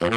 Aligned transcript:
Na 0.00 0.08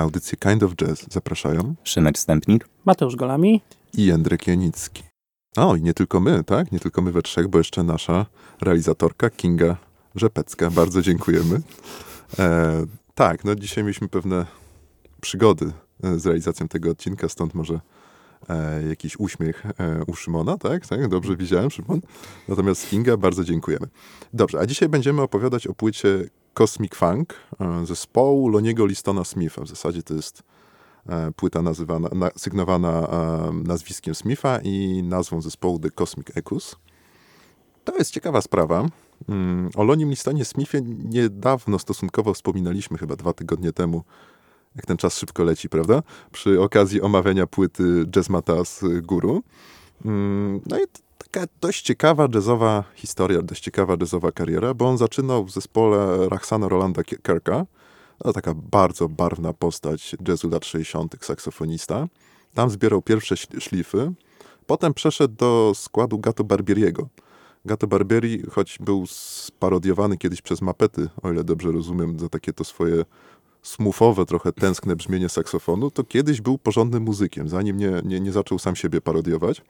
audycję 0.00 0.38
Kind 0.38 0.62
of 0.62 0.74
Jazz 0.76 1.06
zapraszają 1.10 1.74
Szymek 1.84 2.18
Stępnik, 2.18 2.68
Mateusz 2.84 3.16
Golami 3.16 3.60
i 3.92 4.04
Jędrek 4.04 4.46
Janicki. 4.46 5.02
O, 5.56 5.76
i 5.76 5.82
nie 5.82 5.94
tylko 5.94 6.20
my, 6.20 6.44
tak? 6.44 6.72
Nie 6.72 6.80
tylko 6.80 7.02
my 7.02 7.12
we 7.12 7.22
trzech, 7.22 7.48
bo 7.48 7.58
jeszcze 7.58 7.82
nasza 7.82 8.26
realizatorka 8.60 9.30
Kinga 9.30 9.76
Rzepecka. 10.14 10.70
Bardzo 10.70 11.02
dziękujemy. 11.02 11.60
E, 12.38 12.86
tak, 13.14 13.44
no 13.44 13.54
dzisiaj 13.54 13.84
mieliśmy 13.84 14.08
pewne 14.08 14.46
przygody 15.20 15.72
z 16.02 16.26
realizacją 16.26 16.68
tego 16.68 16.90
odcinka, 16.90 17.28
stąd 17.28 17.54
może 17.54 17.80
e, 18.48 18.82
jakiś 18.88 19.16
uśmiech 19.18 19.66
e, 19.66 20.04
u 20.06 20.14
Szymona, 20.14 20.58
tak? 20.58 20.86
tak? 20.86 21.08
Dobrze 21.08 21.36
widziałem, 21.36 21.70
Szymon? 21.70 22.00
Natomiast 22.48 22.90
Kinga 22.90 23.16
bardzo 23.16 23.44
dziękujemy. 23.44 23.86
Dobrze, 24.32 24.58
a 24.58 24.66
dzisiaj 24.66 24.88
będziemy 24.88 25.22
opowiadać 25.22 25.66
o 25.66 25.74
płycie 25.74 26.24
Cosmic 26.54 26.94
Funk 26.94 27.34
e, 27.60 27.86
zespołu 27.86 28.48
Loniego 28.48 28.86
Listona 28.86 29.24
Smitha. 29.24 29.62
W 29.62 29.68
zasadzie 29.68 30.02
to 30.02 30.14
jest 30.14 30.42
e, 31.08 31.32
płyta 31.32 31.62
nazywana, 31.62 32.08
na, 32.12 32.30
sygnowana 32.36 33.08
e, 33.08 33.52
nazwiskiem 33.52 34.14
Smitha 34.14 34.58
i 34.62 35.02
nazwą 35.02 35.40
zespołu 35.40 35.78
The 35.78 35.90
Cosmic 35.90 36.36
Echoes. 36.36 36.76
To 37.84 37.96
jest 37.96 38.10
ciekawa 38.10 38.40
sprawa. 38.40 38.88
Mm, 39.28 39.70
O 39.76 39.84
Lonim 39.84 40.10
Listonie 40.10 40.44
Smithie 40.44 40.80
niedawno 40.82 41.78
stosunkowo 41.78 42.34
wspominaliśmy, 42.34 42.98
chyba 42.98 43.16
dwa 43.16 43.32
tygodnie 43.32 43.72
temu, 43.72 44.04
jak 44.76 44.86
ten 44.86 44.96
czas 44.96 45.18
szybko 45.18 45.44
leci, 45.44 45.68
prawda? 45.68 46.02
Przy 46.32 46.60
okazji 46.60 47.02
omawiania 47.02 47.46
płyty 47.46 48.04
Jazzmata 48.16 48.64
z 48.64 48.84
Guru. 49.02 49.42
Mm, 50.04 50.60
No 50.66 50.78
i 50.78 50.82
taka 51.18 51.46
dość 51.60 51.82
ciekawa 51.82 52.28
jazzowa 52.34 52.84
historia, 52.94 53.42
dość 53.42 53.62
ciekawa 53.62 53.96
jazzowa 54.00 54.32
kariera, 54.32 54.74
bo 54.74 54.88
on 54.88 54.98
zaczynał 54.98 55.44
w 55.44 55.50
zespole 55.50 56.28
Rachsana 56.28 56.68
Rolanda 56.68 57.02
Kerka. 57.22 57.66
To 58.18 58.32
taka 58.32 58.54
bardzo 58.54 59.08
barwna 59.08 59.52
postać 59.52 60.16
jazzu 60.28 60.48
lat 60.48 60.64
60., 60.64 61.16
saksofonista. 61.20 62.06
Tam 62.54 62.70
zbierał 62.70 63.02
pierwsze 63.02 63.36
szlify. 63.36 64.12
Potem 64.66 64.94
przeszedł 64.94 65.34
do 65.34 65.72
składu 65.74 66.18
Gato 66.18 66.44
Barbieriego. 66.44 67.08
Gato 67.64 67.86
Barbieri, 67.86 68.42
choć 68.50 68.78
był 68.80 69.06
sparodiowany 69.06 70.16
kiedyś 70.16 70.42
przez 70.42 70.62
Mapety, 70.62 71.08
o 71.22 71.32
ile 71.32 71.44
dobrze 71.44 71.72
rozumiem, 71.72 72.18
za 72.18 72.28
takie 72.28 72.52
to 72.52 72.64
swoje 72.64 73.04
smufowe, 73.64 74.26
trochę 74.26 74.52
tęskne 74.52 74.96
brzmienie 74.96 75.28
saksofonu, 75.28 75.90
to 75.90 76.04
kiedyś 76.04 76.40
był 76.40 76.58
porządnym 76.58 77.02
muzykiem, 77.02 77.48
zanim 77.48 77.76
nie, 77.76 77.92
nie, 78.04 78.20
nie 78.20 78.32
zaczął 78.32 78.58
sam 78.58 78.76
siebie 78.76 79.00
parodiować. 79.00 79.62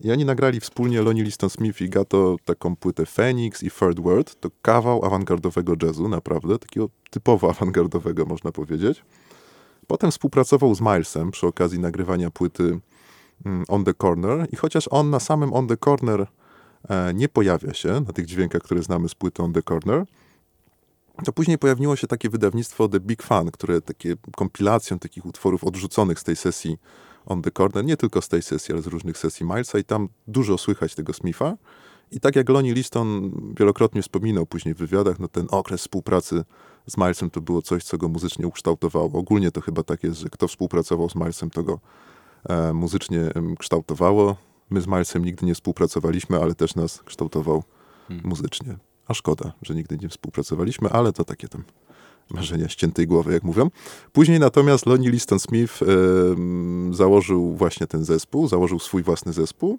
I 0.00 0.12
oni 0.12 0.24
nagrali 0.24 0.60
wspólnie 0.60 1.02
Lonnie 1.02 1.22
Liston 1.22 1.50
Smith 1.50 1.80
i 1.80 1.88
Gato 1.88 2.36
taką 2.44 2.76
płytę 2.76 3.06
Phoenix 3.06 3.62
i 3.62 3.70
Third 3.70 4.00
World. 4.00 4.40
To 4.40 4.50
kawał 4.62 5.04
awangardowego 5.04 5.74
jazzu, 5.82 6.08
naprawdę, 6.08 6.58
takiego 6.58 6.88
typowo 7.10 7.50
awangardowego, 7.50 8.26
można 8.26 8.52
powiedzieć. 8.52 9.04
Potem 9.86 10.10
współpracował 10.10 10.74
z 10.74 10.80
Milesem 10.80 11.30
przy 11.30 11.46
okazji 11.46 11.78
nagrywania 11.78 12.30
płyty 12.30 12.80
mm, 13.46 13.64
On 13.68 13.84
the 13.84 13.94
Corner 13.94 14.48
i 14.52 14.56
chociaż 14.56 14.88
on 14.90 15.10
na 15.10 15.20
samym 15.20 15.52
On 15.52 15.66
the 15.66 15.76
Corner 15.76 16.26
e, 16.88 17.14
nie 17.14 17.28
pojawia 17.28 17.74
się 17.74 17.88
na 17.88 18.12
tych 18.12 18.26
dźwiękach, 18.26 18.62
które 18.62 18.82
znamy 18.82 19.08
z 19.08 19.14
płyty 19.14 19.42
On 19.42 19.52
the 19.52 19.62
Corner, 19.62 20.04
to 21.24 21.32
później 21.32 21.58
pojawiło 21.58 21.96
się 21.96 22.06
takie 22.06 22.30
wydawnictwo 22.30 22.88
The 22.88 23.00
Big 23.00 23.22
Fan, 23.22 23.50
które 23.50 23.80
takie 23.80 24.16
kompilacją 24.36 24.98
takich 24.98 25.26
utworów 25.26 25.64
odrzuconych 25.64 26.20
z 26.20 26.24
tej 26.24 26.36
sesji 26.36 26.78
On 27.26 27.42
the 27.42 27.50
Corner, 27.50 27.84
nie 27.84 27.96
tylko 27.96 28.22
z 28.22 28.28
tej 28.28 28.42
sesji, 28.42 28.72
ale 28.72 28.82
z 28.82 28.86
różnych 28.86 29.18
sesji 29.18 29.46
Milesa 29.46 29.78
i 29.78 29.84
tam 29.84 30.08
dużo 30.26 30.58
słychać 30.58 30.94
tego 30.94 31.12
Smitha. 31.12 31.56
I 32.10 32.20
tak 32.20 32.36
jak 32.36 32.48
Lonnie 32.48 32.74
Liston 32.74 33.30
wielokrotnie 33.58 34.02
wspominał 34.02 34.46
później 34.46 34.74
w 34.74 34.78
wywiadach, 34.78 35.18
no 35.18 35.28
ten 35.28 35.46
okres 35.50 35.80
współpracy 35.80 36.44
z 36.86 36.96
Milesem 36.96 37.30
to 37.30 37.40
było 37.40 37.62
coś, 37.62 37.84
co 37.84 37.98
go 37.98 38.08
muzycznie 38.08 38.46
ukształtowało. 38.46 39.10
Ogólnie 39.12 39.50
to 39.50 39.60
chyba 39.60 39.82
tak 39.82 40.04
jest, 40.04 40.18
że 40.18 40.28
kto 40.28 40.48
współpracował 40.48 41.10
z 41.10 41.14
Milesem, 41.14 41.50
to 41.50 41.62
go 41.62 41.80
e, 42.48 42.72
muzycznie 42.72 43.20
kształtowało. 43.58 44.36
My 44.70 44.80
z 44.80 44.86
Milesem 44.86 45.24
nigdy 45.24 45.46
nie 45.46 45.54
współpracowaliśmy, 45.54 46.42
ale 46.42 46.54
też 46.54 46.74
nas 46.74 47.02
kształtował 47.02 47.62
muzycznie. 48.24 48.78
A 49.08 49.14
szkoda, 49.14 49.52
że 49.62 49.74
nigdy 49.74 49.98
nie 50.02 50.08
współpracowaliśmy, 50.08 50.88
ale 50.88 51.12
to 51.12 51.24
takie 51.24 51.48
tam 51.48 51.64
marzenia 52.30 52.68
ściętej 52.68 53.06
głowy, 53.06 53.32
jak 53.32 53.42
mówią. 53.42 53.70
Później 54.12 54.40
natomiast 54.40 54.86
Lonnie 54.86 55.10
Liston 55.10 55.38
Smith 55.38 55.82
em, 55.82 56.94
założył 56.94 57.56
właśnie 57.56 57.86
ten 57.86 58.04
zespół, 58.04 58.48
założył 58.48 58.78
swój 58.78 59.02
własny 59.02 59.32
zespół, 59.32 59.78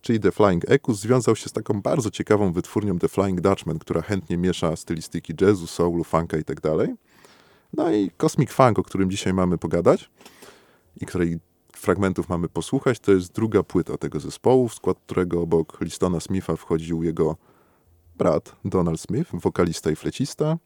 czyli 0.00 0.20
The 0.20 0.32
Flying 0.32 0.70
Echoes, 0.70 0.98
związał 0.98 1.36
się 1.36 1.48
z 1.48 1.52
taką 1.52 1.82
bardzo 1.82 2.10
ciekawą 2.10 2.52
wytwórnią 2.52 2.98
The 2.98 3.08
Flying 3.08 3.40
Dutchman, 3.40 3.78
która 3.78 4.02
chętnie 4.02 4.36
miesza 4.36 4.76
stylistyki 4.76 5.34
jazzu, 5.40 5.66
soulu, 5.66 6.04
funka 6.04 6.36
i 6.36 6.44
tak 6.44 6.60
dalej. 6.60 6.94
No 7.72 7.92
i 7.92 8.10
Cosmic 8.10 8.50
Funk, 8.50 8.78
o 8.78 8.82
którym 8.82 9.10
dzisiaj 9.10 9.34
mamy 9.34 9.58
pogadać 9.58 10.10
i 11.00 11.06
której 11.06 11.38
fragmentów 11.72 12.28
mamy 12.28 12.48
posłuchać, 12.48 13.00
to 13.00 13.12
jest 13.12 13.32
druga 13.32 13.62
płyta 13.62 13.96
tego 13.96 14.20
zespołu, 14.20 14.68
w 14.68 14.74
skład 14.74 14.98
którego 15.06 15.42
obok 15.42 15.80
Listona 15.80 16.20
Smitha 16.20 16.56
wchodził 16.56 17.02
jego 17.02 17.36
brat 18.16 18.56
Donald 18.64 19.00
Smith, 19.00 19.30
wokalista 19.32 19.90
i 19.90 19.96
flecista, 19.96 20.58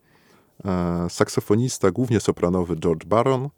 e, 0.65 1.06
saksofonista, 1.10 1.91
głównie 1.91 2.21
sopranowy 2.21 2.77
George 2.77 3.05
Baron, 3.05 3.49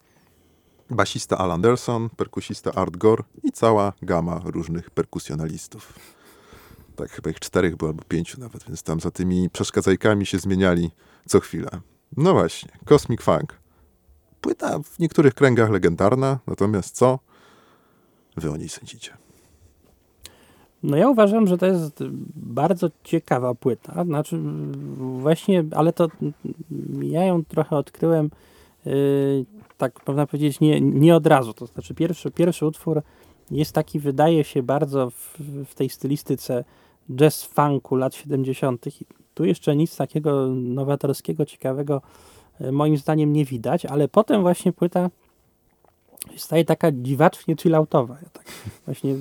basista 0.89 1.37
Alan 1.37 1.51
Anderson, 1.51 2.09
perkusista 2.09 2.71
Art 2.71 2.97
Gore 2.97 3.23
i 3.43 3.51
cała 3.51 3.93
gama 4.01 4.41
różnych 4.45 4.89
perkusjonalistów. 4.89 5.93
Tak, 6.95 7.11
chyba 7.11 7.29
ich 7.29 7.39
czterech 7.39 7.75
było, 7.75 7.89
albo 7.89 8.03
pięciu 8.03 8.39
nawet, 8.39 8.63
więc 8.63 8.83
tam 8.83 8.99
za 8.99 9.11
tymi 9.11 9.49
przeszkadzajkami 9.49 10.25
się 10.25 10.39
zmieniali 10.39 10.91
co 11.27 11.39
chwilę. 11.39 11.69
No 12.17 12.33
właśnie, 12.33 12.71
Cosmic 12.85 13.21
Funk. 13.21 13.59
Płyta 14.41 14.79
w 14.79 14.99
niektórych 14.99 15.33
kręgach 15.33 15.69
legendarna, 15.69 16.39
natomiast 16.47 16.95
co? 16.95 17.19
Wy 18.37 18.51
o 18.51 18.57
niej 18.57 18.69
sądzicie. 18.69 19.17
No 20.83 20.97
ja 20.97 21.09
uważam, 21.09 21.47
że 21.47 21.57
to 21.57 21.65
jest 21.65 22.03
bardzo 22.35 22.89
ciekawa 23.03 23.55
płyta. 23.55 24.03
Znaczy 24.03 24.39
właśnie, 24.97 25.63
ale 25.75 25.93
to 25.93 26.07
ja 27.01 27.25
ją 27.25 27.45
trochę 27.45 27.75
odkryłem 27.75 28.29
yy, 28.85 29.45
tak 29.77 30.07
można 30.07 30.27
powiedzieć 30.27 30.59
nie, 30.59 30.81
nie 30.81 31.15
od 31.15 31.27
razu. 31.27 31.53
To 31.53 31.65
znaczy 31.65 31.93
pierwszy, 31.93 32.31
pierwszy 32.31 32.65
utwór 32.65 33.01
jest 33.51 33.71
taki, 33.71 33.99
wydaje 33.99 34.43
się 34.43 34.63
bardzo 34.63 35.09
w, 35.09 35.39
w 35.69 35.75
tej 35.75 35.89
stylistyce 35.89 36.63
jazz 37.15 37.43
funku 37.43 37.95
lat 37.95 38.15
70. 38.15 38.87
I 38.87 39.05
tu 39.33 39.45
jeszcze 39.45 39.75
nic 39.75 39.95
takiego 39.95 40.47
nowatorskiego, 40.47 41.45
ciekawego 41.45 42.01
yy, 42.59 42.71
moim 42.71 42.97
zdaniem 42.97 43.33
nie 43.33 43.45
widać, 43.45 43.85
ale 43.85 44.07
potem 44.07 44.41
właśnie 44.41 44.73
płyta 44.73 45.09
staje 46.37 46.65
taka 46.65 46.91
dziwacznie 46.91 47.55
chilloutowa. 47.55 48.17
Ja 48.23 48.29
tak, 48.29 48.45
właśnie 48.85 49.15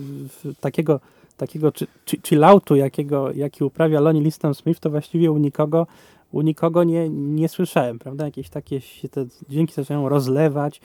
takiego 0.61 1.01
takiego 1.37 1.71
chi- 1.71 1.87
chi- 2.07 2.21
chilloutu, 2.29 2.77
jakiego, 2.77 3.33
jaki 3.33 3.65
uprawia 3.65 4.01
Lonnie 4.01 4.21
Liston 4.21 4.55
Smith, 4.55 4.81
to 4.81 4.91
właściwie 4.91 5.33
u 5.33 5.39
nikogo, 5.39 5.87
u 6.33 6.43
nikogo 6.43 6.85
nie, 6.85 7.09
nie 7.11 7.49
słyszałem, 7.49 7.99
prawda? 7.99 8.25
Jakieś 8.25 8.49
takie 8.49 8.81
się 8.81 9.09
te 9.09 9.27
dźwięki 9.49 9.75
zaczynają 9.75 10.09
rozlewać, 10.09 10.81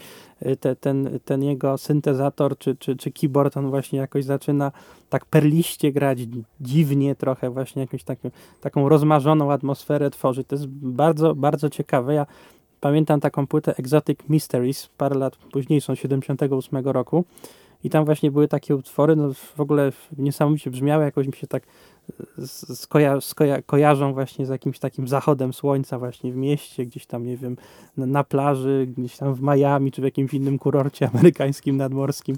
y, 0.45 0.56
te, 0.56 0.75
ten, 0.75 1.19
ten 1.25 1.44
jego 1.44 1.78
syntezator 1.78 2.57
czy, 2.57 2.75
czy, 2.75 2.95
czy 2.95 3.11
keyboard, 3.11 3.57
on 3.57 3.69
właśnie 3.69 4.00
jakoś 4.00 4.25
zaczyna 4.25 4.72
tak 5.09 5.25
perliście 5.25 5.91
grać, 5.91 6.19
dziwnie 6.61 7.16
trochę, 7.16 7.50
właśnie 7.50 7.81
jakąś 7.81 8.03
taką, 8.03 8.31
taką 8.61 8.90
rozmarzoną 8.90 9.51
atmosferę 9.51 10.09
tworzyć. 10.09 10.47
To 10.47 10.56
jest 10.56 10.67
bardzo, 10.67 11.35
bardzo 11.35 11.69
ciekawe. 11.69 12.13
Ja 12.13 12.25
pamiętam 12.79 13.19
taką 13.19 13.47
płytę 13.47 13.75
Exotic 13.78 14.19
Mysteries, 14.29 14.90
parę 14.97 15.16
lat 15.16 15.35
później, 15.35 15.81
są 15.81 15.95
78 15.95 16.85
roku, 16.85 17.25
i 17.83 17.89
tam 17.89 18.05
właśnie 18.05 18.31
były 18.31 18.47
takie 18.47 18.75
utwory, 18.75 19.16
no 19.16 19.33
w 19.33 19.59
ogóle 19.59 19.91
niesamowicie 20.17 20.72
brzmiały, 20.72 21.03
jakoś 21.03 21.28
mi 21.28 21.33
się 21.33 21.47
tak 21.47 21.63
skoja, 22.75 23.22
skoja, 23.22 23.61
kojarzą 23.61 24.13
właśnie 24.13 24.45
z 24.45 24.49
jakimś 24.49 24.79
takim 24.79 25.07
zachodem 25.07 25.53
słońca 25.53 25.99
właśnie 25.99 26.31
w 26.31 26.35
mieście, 26.35 26.85
gdzieś 26.85 27.05
tam, 27.05 27.25
nie 27.25 27.37
wiem, 27.37 27.57
na, 27.97 28.05
na 28.05 28.23
plaży, 28.23 28.87
gdzieś 28.97 29.17
tam 29.17 29.33
w 29.33 29.41
Miami, 29.41 29.91
czy 29.91 30.01
w 30.01 30.03
jakimś 30.03 30.33
innym 30.33 30.59
kurorcie 30.59 31.09
amerykańskim, 31.13 31.78
nadmorskim. 31.78 32.35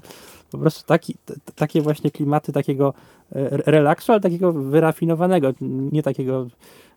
Po 0.50 0.58
prostu 0.58 0.86
taki, 0.86 1.14
t- 1.24 1.34
takie 1.54 1.80
właśnie 1.80 2.10
klimaty 2.10 2.52
takiego 2.52 2.94
e, 3.32 3.56
relaksu, 3.56 4.12
ale 4.12 4.20
takiego 4.20 4.52
wyrafinowanego, 4.52 5.52
nie 5.60 6.02
takiego 6.02 6.46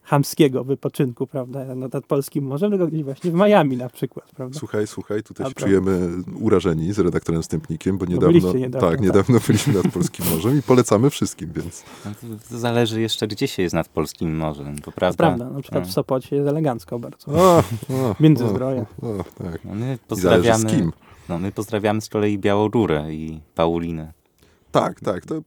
chamskiego 0.08 0.64
wypoczynku, 0.64 1.28
prawda, 1.28 1.76
nad 1.76 1.94
nad 1.94 2.06
polskim 2.06 2.46
morzem, 2.46 2.72
tylko 2.72 2.88
gdzieś 2.88 3.04
właśnie 3.04 3.32
w 3.32 3.34
Miami 3.34 3.78
na 3.78 3.90
przykład, 3.90 4.32
prawda. 4.36 4.60
Słuchaj, 4.60 4.88
słuchaj, 4.88 5.24
tutaj 5.24 5.46
A, 5.46 5.50
się 5.50 5.56
czujemy 5.56 6.10
urażeni 6.40 6.94
z 6.94 7.00
redaktorem 7.00 7.44
Stępnikiem, 7.44 7.98
bo 7.98 8.06
niedawno, 8.06 8.28
byliście 8.28 8.60
niedawno, 8.60 8.88
tak, 8.90 8.98
tak. 8.98 9.06
niedawno 9.08 9.40
byliśmy 9.48 9.74
nad 9.74 9.88
Polskim 9.94 10.26
Morzem 10.30 10.60
i 10.60 10.62
polecamy 10.62 11.10
wszystkim, 11.10 11.52
więc 11.56 11.84
No 12.06 12.12
to, 12.22 12.50
to 12.50 12.58
zależy 12.58 13.02
jeszcze, 13.02 13.28
gdzie 13.28 13.48
się 13.48 13.64
jest 13.64 13.76
nad 13.76 13.88
Polskim 13.90 14.38
Morzem, 14.38 14.76
to 14.80 14.86
To 14.86 14.92
prawda? 14.92 15.18
prawda, 15.18 15.50
na 15.50 15.62
przykład 15.62 15.84
No. 15.84 15.90
w 15.90 15.94
Sopocie 15.94 16.36
jest 16.36 16.48
elegancko 16.50 17.00
bardzo. 17.00 17.32
o, 17.32 17.58
o, 17.90 18.16
Międzyzdroje. 18.20 18.86
O, 19.02 19.08
o, 19.10 19.24
tak. 19.24 19.66
No 19.66 19.76
my 19.76 19.80
zależy 19.80 19.98
z 19.98 20.08
pozdrawiamy, 20.08 20.66
kim. 20.70 20.92
No 21.30 21.40
my 21.40 21.52
pozdrawiamy 21.52 22.02
z 22.02 22.10
kolei 22.10 22.38
Białorurę 22.40 23.14
i 23.14 23.42
Paulinę. 23.56 24.14
Tak, 24.82 25.00
tak, 25.00 25.26
to, 25.26 25.42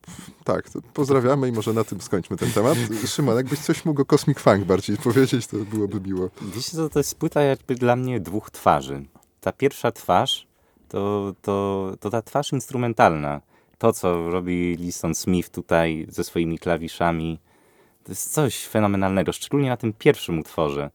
tak, 0.44 0.70
to 0.70 0.80
pozdrawiamy 0.94 1.48
i 1.48 1.52
może 1.52 1.72
na 1.72 1.84
tym 1.84 2.00
skończmy 2.00 2.36
ten 2.36 2.52
temat. 2.52 2.78
Szymon, 3.06 3.36
jakbyś 3.36 3.58
coś 3.58 3.84
mógł 3.84 4.02
o 4.02 4.04
Cosmic 4.04 4.38
Funk 4.38 4.64
bardziej 4.64 4.96
powiedzieć, 4.96 5.46
to 5.46 5.56
byłoby 5.56 6.00
miło. 6.00 6.30
Wiecie 6.42 6.72
co, 6.72 6.88
to 6.88 6.98
jest 6.98 7.18
płyta 7.18 7.42
jakby 7.42 7.74
dla 7.74 7.96
mnie 7.96 8.20
dwóch 8.20 8.50
twarzy. 8.50 9.04
Ta 9.40 9.52
pierwsza 9.52 9.92
twarz 9.92 10.46
to, 10.88 11.32
to, 11.42 11.92
to 12.00 12.10
ta 12.10 12.22
twarz 12.22 12.52
instrumentalna. 12.52 13.40
To, 13.78 13.92
co 13.92 14.30
robi 14.30 14.76
Liston 14.76 15.14
Smith 15.14 15.50
tutaj 15.50 16.06
ze 16.08 16.24
swoimi 16.24 16.58
klawiszami, 16.58 17.38
to 18.04 18.12
jest 18.12 18.32
coś 18.32 18.66
fenomenalnego, 18.66 19.32
szczególnie 19.32 19.68
na 19.68 19.76
tym 19.76 19.92
pierwszym 19.92 20.38
utworze, 20.38 20.90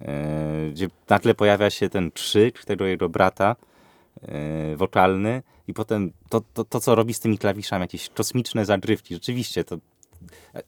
e, 0.00 0.70
gdzie 0.70 0.88
nagle 1.08 1.34
pojawia 1.34 1.70
się 1.70 1.88
ten 1.88 2.10
krzyk 2.10 2.64
tego 2.64 2.84
jego 2.84 3.08
brata 3.08 3.56
e, 4.22 4.76
wokalny 4.76 5.42
i 5.68 5.74
potem 5.74 6.12
to, 6.28 6.42
to, 6.54 6.64
to, 6.64 6.80
co 6.80 6.94
robi 6.94 7.14
z 7.14 7.20
tymi 7.20 7.38
klawiszami, 7.38 7.82
jakieś 7.82 8.08
kosmiczne 8.08 8.64
zagrywki. 8.64 9.14
Rzeczywiście, 9.14 9.64
to 9.64 9.78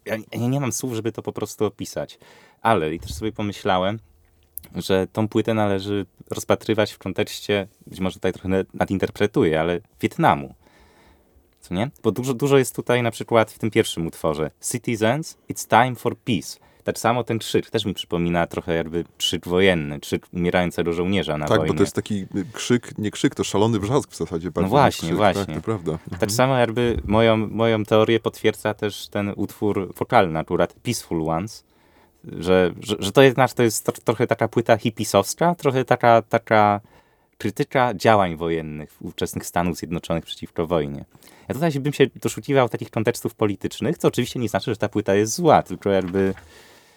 ja, 0.04 0.16
ja 0.32 0.48
nie 0.48 0.60
mam 0.60 0.72
słów, 0.72 0.94
żeby 0.94 1.12
to 1.12 1.22
po 1.22 1.32
prostu 1.32 1.64
opisać. 1.64 2.18
Ale 2.62 2.94
i 2.94 3.00
też 3.00 3.14
sobie 3.14 3.32
pomyślałem, 3.32 3.98
że 4.74 5.06
tą 5.06 5.28
płytę 5.28 5.54
należy 5.54 6.06
rozpatrywać 6.30 6.92
w 6.92 6.98
kontekście, 6.98 7.68
być 7.86 8.00
może 8.00 8.14
tutaj 8.14 8.32
trochę 8.32 8.48
nadinterpretuję, 8.74 9.60
ale 9.60 9.80
Wietnamu. 10.00 10.54
Co 11.60 11.74
nie? 11.74 11.90
Bo 12.02 12.12
dużo, 12.12 12.34
dużo 12.34 12.58
jest 12.58 12.76
tutaj 12.76 13.02
na 13.02 13.10
przykład 13.10 13.52
w 13.52 13.58
tym 13.58 13.70
pierwszym 13.70 14.06
utworze. 14.06 14.50
Citizens, 14.72 15.38
it's 15.50 15.68
time 15.68 15.96
for 15.96 16.16
peace. 16.16 16.58
Tak 16.86 16.98
samo 16.98 17.24
ten 17.24 17.38
krzyk 17.38 17.70
też 17.70 17.84
mi 17.84 17.94
przypomina 17.94 18.46
trochę 18.46 18.74
jakby 18.74 19.04
krzyk 19.18 19.48
wojenny, 19.48 20.00
krzyk 20.00 20.26
umierającego 20.32 20.92
żołnierza 20.92 21.38
na 21.38 21.46
tak, 21.46 21.58
wojnie. 21.58 21.72
bo 21.72 21.76
to 21.76 21.82
jest 21.82 21.94
taki 21.94 22.26
krzyk, 22.52 22.98
nie 22.98 23.10
krzyk, 23.10 23.34
to 23.34 23.44
szalony 23.44 23.78
wrzask 23.78 24.10
w 24.10 24.16
zasadzie. 24.16 24.50
No 24.56 24.62
właśnie, 24.62 25.08
krzyk, 25.08 25.16
właśnie. 25.16 25.54
Tak, 25.54 25.64
prawda. 25.64 25.92
Tak 25.92 26.12
Mhm. 26.12 26.30
samo 26.30 26.56
jakby 26.56 27.00
moją, 27.04 27.36
moją 27.36 27.84
teorię 27.84 28.20
potwierdza 28.20 28.74
też 28.74 29.08
ten 29.08 29.32
utwór 29.36 29.94
wokalny 29.94 30.38
akurat, 30.38 30.72
Peaceful 30.72 31.28
Ones, 31.30 31.64
że, 32.24 32.72
że, 32.80 32.96
że 32.98 33.12
to 33.12 33.22
jednak 33.22 33.52
to 33.52 33.62
jest 33.62 33.84
tro, 33.84 33.94
trochę 34.04 34.26
taka 34.26 34.48
płyta 34.48 34.76
hipisowska, 34.76 35.54
trochę 35.54 35.84
taka, 35.84 36.22
taka 36.22 36.80
krytyka 37.38 37.94
działań 37.94 38.36
wojennych 38.36 38.96
ówczesnych 39.00 39.46
Stanów 39.46 39.76
Zjednoczonych 39.76 40.24
przeciwko 40.24 40.66
wojnie. 40.66 41.04
Ja 41.48 41.54
tutaj 41.54 41.70
bym 41.72 41.92
się 41.92 42.06
doszukiwał 42.22 42.68
takich 42.68 42.90
kontekstów 42.90 43.34
politycznych, 43.34 43.98
co 43.98 44.08
oczywiście 44.08 44.40
nie 44.40 44.48
znaczy, 44.48 44.70
że 44.70 44.76
ta 44.76 44.88
płyta 44.88 45.14
jest 45.14 45.34
zła, 45.34 45.62
tylko 45.62 45.90
jakby 45.90 46.34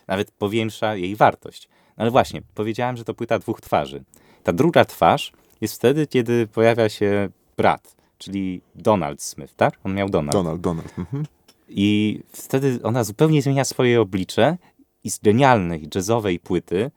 nawet 0.10 0.32
powiększa 0.32 0.96
jej 0.96 1.16
wartość. 1.16 1.70
No 1.98 2.02
ale 2.02 2.12
właśnie, 2.12 2.42
powiedziałem, 2.56 2.98
że 2.98 3.04
to 3.04 3.14
płyta 3.14 3.40
dwóch 3.40 3.62
twarzy. 3.62 4.04
Ta 4.44 4.54
druga 4.54 4.86
twarz 4.86 5.32
jest 5.62 5.76
wtedy, 5.76 6.08
kiedy 6.08 6.48
pojawia 6.48 6.90
się 6.90 7.30
brat, 7.58 7.96
czyli 8.18 8.62
Donald 8.76 9.22
Smith, 9.22 9.54
tak? 9.56 9.74
On 9.84 9.94
miał 9.94 10.10
Donald. 10.10 10.34
Donald, 10.34 10.62
Donald. 10.62 11.00
Mhm. 11.00 11.26
I 11.70 12.20
wtedy 12.32 12.80
ona 12.84 13.04
zupełnie 13.04 13.42
zmienia 13.42 13.66
swoje 13.66 14.02
oblicze 14.02 14.58
i 15.04 15.10
z 15.10 15.20
genialnej 15.20 15.88
jazzowej 15.96 16.40
płyty, 16.40 16.92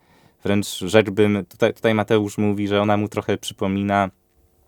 wręcz 0.45 0.79
rzeczbym, 0.79 1.45
tutaj, 1.49 1.75
tutaj 1.75 1.95
Mateusz 1.95 2.39
mówi, 2.39 2.69
że 2.69 2.83
ona 2.83 2.97
mu 2.97 3.09
trochę 3.09 3.39
przypomina 3.39 4.11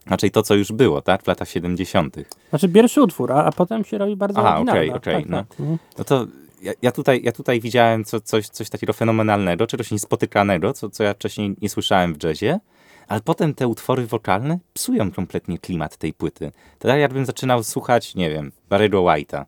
raczej 0.07 0.31
to, 0.31 0.43
co 0.43 0.55
już 0.55 0.73
było, 0.73 1.03
tak? 1.03 1.23
W 1.23 1.27
latach 1.27 1.49
70. 1.49 2.17
Znaczy 2.51 2.69
pierwszy 2.69 3.03
utwór, 3.03 3.33
a, 3.33 3.45
a 3.45 3.53
potem 3.53 3.85
się 3.85 3.99
robi 3.99 4.17
bardzo 4.17 4.41
Aha, 4.41 4.57
oryginalna. 4.57 4.73
okej, 4.81 4.91
okej, 4.91 5.23
tak, 5.23 5.31
no. 5.31 5.37
tak. 5.39 5.61
Mhm. 5.61 5.79
No 5.99 6.05
to 6.05 6.27
ja, 6.65 6.73
ja, 6.83 6.93
tutaj, 6.93 7.23
ja 7.23 7.33
tutaj 7.33 7.61
widziałem 7.61 8.05
co, 8.05 8.21
coś, 8.21 8.49
coś 8.49 8.71
takiego 8.71 8.93
fenomenalnego, 8.93 9.67
czegoś 9.67 9.91
niespotykanego, 9.91 10.73
co, 10.73 10.91
co 10.91 11.05
ja 11.05 11.15
wcześniej 11.15 11.57
nie 11.63 11.69
słyszałem 11.69 12.15
w 12.15 12.23
jazzie, 12.23 12.59
ale 13.09 13.21
potem 13.21 13.55
te 13.55 13.69
utwory 13.69 14.07
wokalne 14.07 14.59
psują 14.75 15.11
kompletnie 15.11 15.59
klimat 15.59 15.97
tej 15.97 16.13
płyty. 16.13 16.53
Tak 16.79 17.01
jakbym 17.01 17.27
zaczynał 17.27 17.65
słuchać, 17.65 18.15
nie 18.15 18.31
wiem, 18.31 18.53
Barry'ego 18.71 19.05
White'a. 19.05 19.45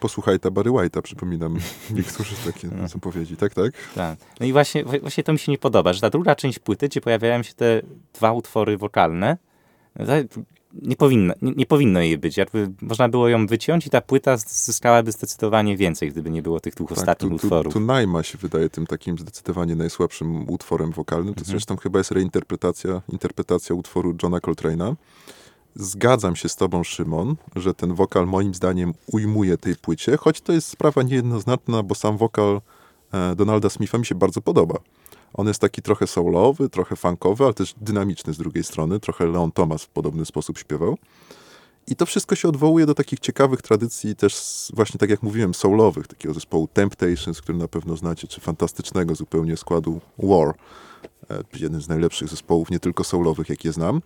Posłuchaj 0.00 0.40
ta 0.40 0.50
Barry 0.50 0.70
White'a, 0.70 1.02
przypominam 1.02 1.58
niektórzy 1.90 2.34
takie 2.46 2.68
zapowiedzi. 2.94 3.36
Tak, 3.36 3.54
tak? 3.54 3.72
Tak. 3.94 4.18
No 4.40 4.46
i 4.46 4.52
właśnie, 4.52 4.84
właśnie 4.84 5.24
to 5.24 5.32
mi 5.32 5.38
się 5.38 5.52
nie 5.52 5.58
podoba, 5.58 5.92
że 5.92 6.00
ta 6.00 6.10
druga 6.10 6.34
część 6.34 6.58
płyty, 6.58 6.88
gdzie 6.88 7.00
pojawiają 7.00 7.42
się 7.42 7.54
te 7.54 7.82
dwa 8.14 8.32
utwory 8.32 8.76
wokalne, 8.76 9.36
no 9.96 10.06
nie, 10.82 10.96
powinno, 10.96 11.34
nie, 11.42 11.52
nie 11.52 11.66
powinno 11.66 12.00
jej 12.00 12.18
być. 12.18 12.36
Jakby 12.36 12.70
można 12.82 13.08
było 13.08 13.28
ją 13.28 13.46
wyciąć 13.46 13.86
i 13.86 13.90
ta 13.90 14.00
płyta 14.00 14.36
zyskałaby 14.36 15.12
zdecydowanie 15.12 15.76
więcej, 15.76 16.10
gdyby 16.10 16.30
nie 16.30 16.42
było 16.42 16.60
tych 16.60 16.74
dwóch 16.74 16.92
ostatnich 16.92 17.32
tu, 17.32 17.38
tu, 17.38 17.46
utworów. 17.46 17.72
tu 17.72 17.80
Najma 17.80 18.22
się 18.22 18.38
wydaje 18.38 18.68
tym 18.68 18.86
takim 18.86 19.18
zdecydowanie 19.18 19.74
najsłabszym 19.76 20.50
utworem 20.50 20.90
wokalnym. 20.92 21.34
To 21.34 21.40
Mhm. 21.40 21.50
zresztą 21.50 21.76
chyba 21.76 21.98
jest 21.98 22.10
reinterpretacja 22.10 23.02
interpretacja 23.12 23.74
utworu 23.74 24.14
Johna 24.22 24.38
Coltrane'a. 24.38 24.94
Zgadzam 25.74 26.36
się 26.36 26.48
z 26.48 26.56
tobą, 26.56 26.84
Szymon, 26.84 27.36
że 27.56 27.74
ten 27.74 27.94
wokal 27.94 28.26
moim 28.26 28.54
zdaniem 28.54 28.94
ujmuje 29.12 29.58
tej 29.58 29.76
płycie, 29.76 30.16
choć 30.16 30.40
to 30.40 30.52
jest 30.52 30.68
sprawa 30.68 31.02
niejednoznaczna, 31.02 31.82
bo 31.82 31.94
sam 31.94 32.16
wokal 32.16 32.60
e, 33.12 33.34
Donalda 33.36 33.70
Smitha 33.70 33.98
mi 33.98 34.06
się 34.06 34.14
bardzo 34.14 34.40
podoba. 34.40 34.78
On 35.34 35.46
jest 35.46 35.60
taki 35.60 35.82
trochę 35.82 36.06
soulowy, 36.06 36.68
trochę 36.68 36.96
funkowy, 36.96 37.44
ale 37.44 37.54
też 37.54 37.74
dynamiczny 37.80 38.32
z 38.32 38.38
drugiej 38.38 38.64
strony. 38.64 39.00
Trochę 39.00 39.26
Leon 39.26 39.52
Thomas 39.52 39.82
w 39.82 39.88
podobny 39.88 40.24
sposób 40.24 40.58
śpiewał. 40.58 40.98
I 41.86 41.96
to 41.96 42.06
wszystko 42.06 42.34
się 42.34 42.48
odwołuje 42.48 42.86
do 42.86 42.94
takich 42.94 43.20
ciekawych 43.20 43.62
tradycji 43.62 44.16
też 44.16 44.42
właśnie 44.74 44.98
tak 44.98 45.10
jak 45.10 45.22
mówiłem, 45.22 45.54
soulowych, 45.54 46.06
takiego 46.06 46.34
zespołu 46.34 46.68
Temptations, 46.68 47.40
który 47.40 47.58
na 47.58 47.68
pewno 47.68 47.96
znacie, 47.96 48.28
czy 48.28 48.40
fantastycznego 48.40 49.14
zupełnie 49.14 49.56
składu 49.56 50.00
War. 50.18 50.54
E, 51.30 51.42
Jeden 51.60 51.80
z 51.80 51.88
najlepszych 51.88 52.28
zespołów, 52.28 52.70
nie 52.70 52.80
tylko 52.80 53.04
soulowych, 53.04 53.48
jakie 53.48 53.72
znam. 53.72 54.00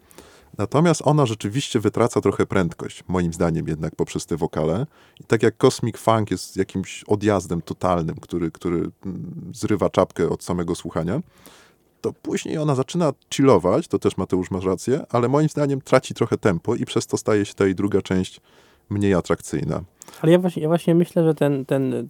Natomiast 0.59 1.03
ona 1.05 1.27
rzeczywiście 1.27 1.81
wytraca 1.81 2.21
trochę 2.21 2.47
prędkość, 2.47 3.05
moim 3.09 3.33
zdaniem 3.33 3.69
jednak 3.69 3.97
poprzez 3.97 4.27
te 4.27 4.37
wokale. 4.37 4.87
I 5.21 5.25
tak 5.25 5.43
jak 5.43 5.57
Cosmic 5.57 5.97
Funk 5.97 6.31
jest 6.31 6.57
jakimś 6.57 7.05
odjazdem 7.05 7.63
totalnym, 7.63 8.17
który, 8.21 8.51
który 8.51 8.77
mm, 8.77 9.53
zrywa 9.55 9.91
czapkę 9.91 10.29
od 10.29 10.45
samego 10.45 10.75
słuchania, 10.75 11.21
to 12.01 12.13
później 12.13 12.59
ona 12.59 12.75
zaczyna 12.75 13.13
chillować, 13.35 13.89
to 13.89 13.99
też 13.99 14.17
Mateusz 14.17 14.51
masz 14.51 14.65
rację, 14.65 15.07
ale 15.11 15.29
moim 15.29 15.49
zdaniem 15.49 15.81
traci 15.81 16.15
trochę 16.15 16.39
tempo 16.39 16.75
i 16.75 16.85
przez 16.85 17.07
to 17.07 17.17
staje 17.17 17.45
się 17.45 17.55
ta 17.55 17.65
jej 17.65 17.75
druga 17.75 18.03
część 18.03 18.41
mniej 18.91 19.15
atrakcyjna. 19.15 19.83
Ale 20.23 20.33
ja 20.33 20.39
właśnie, 20.39 20.63
ja 20.63 20.69
właśnie 20.69 20.95
myślę, 20.95 21.25
że 21.25 21.35
ten, 21.35 21.65
ten 21.65 22.09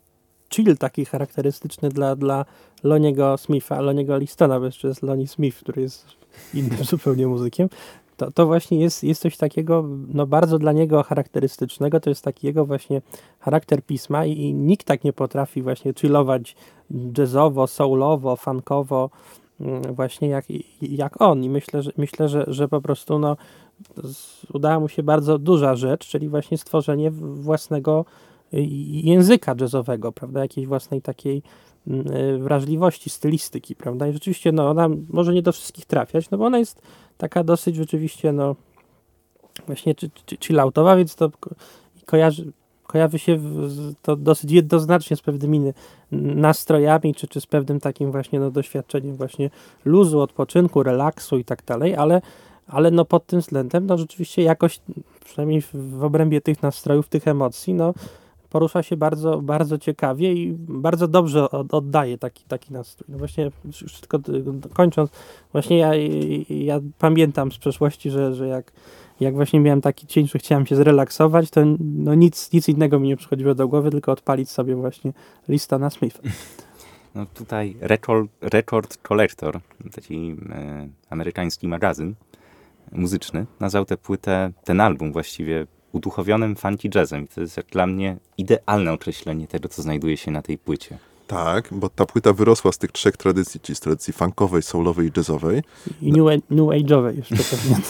chill 0.55 0.77
taki 0.77 1.05
charakterystyczny 1.05 1.89
dla, 1.89 2.17
dla 2.17 2.45
Loniego 2.83 3.39
Smitha, 3.39 3.81
Loniego 3.81 4.19
Listona, 4.19 4.61
bo 4.61 4.67
jeszcze 4.67 4.89
jest 4.89 5.03
Lonnie 5.03 5.29
Smith, 5.29 5.59
który 5.59 5.83
jest 5.83 6.07
innym 6.55 6.85
zupełnie 6.91 7.27
muzykiem, 7.27 7.69
to, 8.17 8.31
to 8.31 8.47
właśnie 8.47 8.81
jest, 8.81 9.05
jest 9.05 9.23
coś 9.23 9.37
takiego 9.37 9.85
no 10.09 10.27
bardzo 10.27 10.59
dla 10.59 10.73
niego 10.73 11.03
charakterystycznego, 11.03 12.01
to 12.01 12.11
jest 12.11 12.25
taki 12.25 12.47
jego 12.47 12.65
właśnie 12.65 13.03
charakter 13.41 13.83
pisma 13.83 14.27
i, 14.27 14.33
i 14.33 14.55
nikt 14.55 14.87
tak 14.87 15.05
nie 15.05 15.13
potrafi 15.13 15.63
właśnie 15.63 15.93
chillować 15.95 16.57
jazzowo, 17.19 17.67
soulowo, 17.67 18.37
funkowo 18.37 19.11
mm, 19.61 19.83
właśnie 19.83 20.29
jak, 20.29 20.45
jak 20.83 21.23
on. 21.23 21.45
I 21.45 21.51
myślę, 21.51 21.83
że, 21.83 21.91
myślę, 21.97 22.29
że, 22.29 22.45
że 22.49 22.69
po 22.69 22.81
prostu 22.81 23.19
no, 23.19 23.37
udała 24.53 24.81
mu 24.81 24.89
się 24.89 25.03
bardzo 25.03 25.39
duża 25.39 25.77
rzecz, 25.77 26.09
czyli 26.09 26.29
właśnie 26.29 26.59
stworzenie 26.59 27.11
własnego 27.11 28.05
języka 28.53 29.55
jazzowego, 29.61 30.13
prawda, 30.13 30.41
jakiejś 30.41 30.67
własnej 30.67 31.03
takiej 31.03 31.43
mm, 31.87 32.17
y, 32.17 32.39
wrażliwości, 32.39 33.11
stylistyki, 33.11 33.77
prawda, 33.77 34.09
i 34.09 34.13
rzeczywiście 34.13 34.53
no, 34.53 34.71
ona 34.71 34.89
może 35.09 35.35
nie 35.35 35.43
do 35.43 35.53
wszystkich 35.53 35.87
trafiać, 35.87 36.31
no 36.31 36.39
bo 36.39 36.45
ona 36.45 36.59
jest 36.59 36.83
taka 37.19 37.45
dosyć 37.45 37.77
rzeczywiście, 37.77 38.33
no 38.33 38.57
właśnie 39.67 39.95
chilloutowa, 40.45 40.97
więc 40.97 41.15
to 41.15 41.31
ko- 41.41 41.55
kojarzy, 42.07 42.53
kojarzy 42.87 43.19
się 43.19 43.41
to 44.03 44.17
dosyć 44.17 44.51
jednoznacznie 44.51 45.17
z 45.17 45.23
pewnymi 45.23 45.73
nastrojami, 46.13 47.15
czy, 47.15 47.29
czy 47.29 47.41
z 47.41 47.47
pewnym 47.47 47.81
takim 47.81 48.13
właśnie 48.13 48.41
no, 48.41 48.51
doświadczeniem 48.51 49.17
właśnie 49.17 49.51
luzu, 49.85 50.21
odpoczynku, 50.21 50.83
relaksu 50.83 51.39
i 51.39 51.45
tak 51.45 51.65
dalej, 51.65 51.97
ale 51.97 52.23
ale 52.67 52.91
no 52.91 53.05
pod 53.05 53.27
tym 53.27 53.41
względem, 53.41 53.87
no 53.87 53.99
rzeczywiście 53.99 54.43
jakoś, 54.43 54.81
przynajmniej 55.25 55.63
w 55.75 56.05
obrębie 56.05 56.41
tych 56.41 56.63
nastrojów, 56.63 57.09
tych 57.09 57.29
emocji, 57.29 57.75
no 57.75 57.95
porusza 58.53 58.83
się 58.83 58.97
bardzo, 58.97 59.43
bardzo 59.43 59.79
ciekawie 59.79 60.33
i 60.33 60.53
bardzo 60.59 61.09
dobrze 61.09 61.51
od, 61.51 61.75
oddaje 61.75 62.19
taki, 62.19 62.45
taki 62.45 62.73
nastrój. 62.73 63.07
No 63.09 63.19
właśnie, 63.19 63.51
tylko 64.01 64.19
kończąc, 64.73 65.11
właśnie 65.53 65.79
ja, 65.79 65.91
ja 66.51 66.81
pamiętam 66.99 67.53
z 67.53 67.59
przeszłości, 67.59 68.11
że, 68.11 68.35
że 68.35 68.49
jak, 68.49 68.73
jak 69.21 69.35
właśnie 69.35 69.61
miałem 69.61 69.81
taki 69.81 70.07
dzień, 70.07 70.29
że 70.29 70.39
chciałem 70.39 70.67
się 70.67 70.77
zrelaksować, 70.77 71.51
to 71.51 71.61
no 71.81 72.15
nic, 72.15 72.53
nic 72.53 72.69
innego 72.69 73.01
mi 73.01 73.09
nie 73.09 73.17
przychodziło 73.17 73.55
do 73.55 73.69
głowy, 73.69 73.91
tylko 73.91 74.13
odpalić 74.13 74.51
sobie 74.51 74.75
właśnie 74.75 75.13
lista 75.49 75.79
na 75.79 75.91
Smitha. 75.91 76.23
No 77.15 77.27
tutaj 77.35 77.77
Record, 77.81 78.31
Record 78.41 78.97
Collector, 79.09 79.61
taki 79.95 80.37
e, 80.51 80.89
amerykański 81.11 81.69
magazyn 81.69 82.15
muzyczny, 82.93 83.47
nazwał 83.61 83.85
tę 83.85 83.97
płytę, 83.97 84.53
ten 84.65 84.81
album 84.81 85.13
właściwie 85.13 85.67
uduchowionym 85.93 86.57
funky 86.57 86.91
jazzem. 86.95 87.25
I 87.25 87.29
to 87.29 87.41
jest 87.41 87.57
jak 87.57 87.67
dla 87.67 87.87
mnie 87.87 88.17
idealne 88.39 88.93
określenie 88.93 89.47
tego, 89.47 89.69
co 89.69 89.83
znajduje 89.83 90.17
się 90.17 90.31
na 90.31 90.43
tej 90.43 90.59
płycie. 90.59 90.99
Tak, 91.27 91.69
bo 91.71 91.89
ta 91.89 92.07
płyta 92.07 92.33
wyrosła 92.33 92.73
z 92.73 92.79
tych 92.79 92.93
trzech 92.93 93.17
tradycji, 93.17 93.61
czyli 93.61 93.77
z 93.77 93.81
tradycji 93.81 94.13
funkowej, 94.13 94.63
soulowej 94.63 95.09
i 95.09 95.11
jazzowej. 95.17 95.63
I 96.03 96.13
new, 96.13 96.27
new 96.51 96.67
age'owej 96.67 97.17
jeszcze 97.17 97.37
pewnie. 97.37 97.77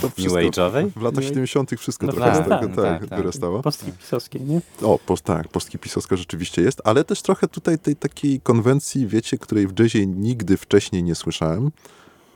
To, 0.00 0.08
to 0.08 0.22
New 0.22 0.32
Age'owej? 0.32 0.90
W 0.96 1.02
latach 1.02 1.24
New- 1.24 1.28
70. 1.28 1.70
wszystko 1.78 2.06
No 2.06 2.12
trochę 2.12 2.34
z 2.34 2.48
tak, 2.48 2.60
tego 2.60 2.76
tak, 2.76 2.84
tak, 2.84 3.00
tak, 3.00 3.08
tak. 3.08 3.18
wyrastało. 3.18 3.62
Posthipisowskiej, 3.62 4.42
nie? 4.42 4.60
O, 4.82 4.98
post, 5.06 5.24
tak, 5.24 5.48
postki 5.48 5.78
pisowska 5.78 6.16
rzeczywiście 6.16 6.62
jest, 6.62 6.82
ale 6.84 7.04
też 7.04 7.22
trochę 7.22 7.48
tutaj 7.48 7.78
tej 7.78 7.96
takiej 7.96 8.40
konwencji, 8.40 9.06
wiecie, 9.06 9.38
której 9.38 9.66
w 9.66 9.78
jazzie 9.80 10.06
nigdy 10.06 10.56
wcześniej 10.56 11.02
nie 11.02 11.14
słyszałem, 11.14 11.70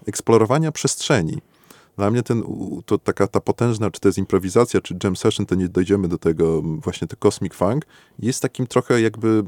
eksplorowania 0.07 0.73
przestrzeni. 0.73 1.39
Dla 1.99 2.11
mnie 2.11 2.23
ten, 2.23 2.43
to 2.87 2.99
taka 2.99 3.27
ta 3.27 3.41
potężna, 3.41 3.91
czy 3.91 4.01
to 4.01 4.09
jest 4.09 4.19
improwizacja, 4.19 4.81
czy 4.81 4.97
jam 5.05 5.17
session, 5.17 5.47
to 5.47 5.55
nie 5.55 5.69
dojdziemy 5.69 6.09
do 6.09 6.19
tego, 6.19 6.63
właśnie 6.63 7.09
to 7.09 7.17
cosmic 7.17 7.55
funk, 7.55 7.87
jest 8.19 8.43
takim 8.43 8.67
trochę 8.67 9.01
jakby 9.01 9.45